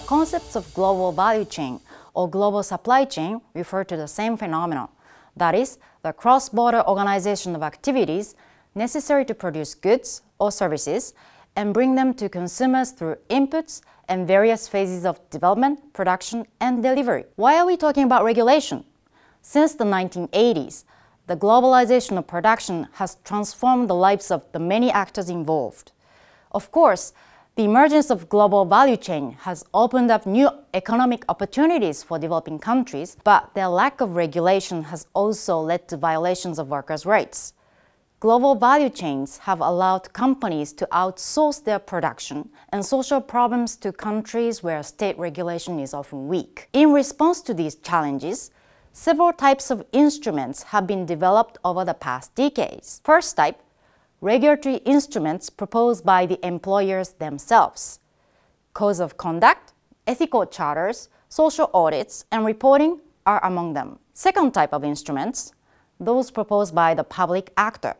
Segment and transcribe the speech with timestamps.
[0.00, 1.80] concepts of global value chain
[2.14, 4.88] or global supply chain refer to the same phenomenon.
[5.36, 8.34] That is, the cross border organization of activities
[8.74, 11.14] necessary to produce goods or services
[11.56, 17.24] and bring them to consumers through inputs and various phases of development, production, and delivery.
[17.36, 18.84] Why are we talking about regulation?
[19.42, 20.84] Since the 1980s,
[21.26, 25.92] the globalization of production has transformed the lives of the many actors involved.
[26.50, 27.12] Of course,
[27.56, 33.16] the emergence of global value chain has opened up new economic opportunities for developing countries,
[33.24, 37.52] but their lack of regulation has also led to violations of workers' rights.
[38.20, 44.62] Global value chains have allowed companies to outsource their production and social problems to countries
[44.62, 46.68] where state regulation is often weak.
[46.72, 48.50] In response to these challenges,
[48.92, 53.00] several types of instruments have been developed over the past decades.
[53.04, 53.58] First type,
[54.20, 58.00] regulatory instruments proposed by the employers themselves.
[58.74, 59.72] Codes of conduct,
[60.06, 63.98] ethical charters, social audits, and reporting are among them.
[64.12, 65.52] Second type of instruments,
[65.98, 67.94] those proposed by the public actor.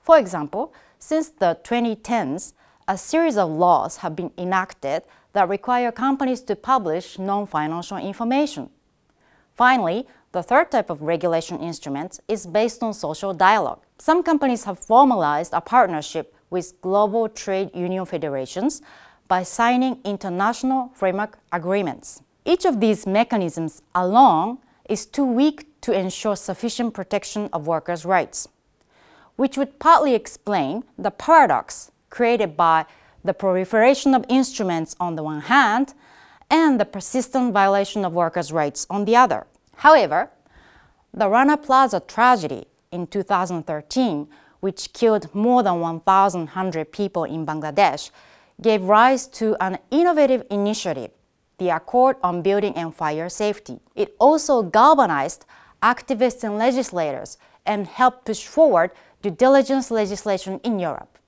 [0.00, 2.52] For example, since the 2010s,
[2.88, 8.70] a series of laws have been enacted that require companies to publish non financial information.
[9.54, 13.80] Finally, the third type of regulation instrument is based on social dialogue.
[13.98, 18.82] Some companies have formalized a partnership with global trade union federations
[19.28, 22.22] by signing international framework agreements.
[22.44, 28.48] Each of these mechanisms alone is too weak to ensure sufficient protection of workers' rights
[29.36, 32.84] which would partly explain the paradox created by
[33.24, 35.94] the proliferation of instruments on the one hand
[36.50, 39.46] and the persistent violation of workers' rights on the other.
[39.76, 40.30] However,
[41.12, 44.28] the Rana Plaza tragedy in 2013,
[44.60, 48.10] which killed more than 1,100 people in Bangladesh,
[48.60, 51.10] gave rise to an innovative initiative,
[51.58, 53.80] the Accord on Building and Fire Safety.
[53.94, 55.44] It also galvanized
[55.82, 61.18] activists and legislators and helped push forward due diligence legislation in Europe.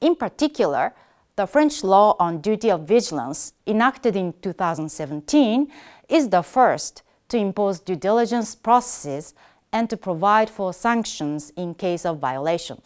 [0.00, 0.94] In particular,
[1.36, 5.70] the French law on duty of vigilance, enacted in 2017,
[6.08, 9.34] is the first to impose due diligence processes
[9.72, 12.80] and to provide for sanctions in case of violation.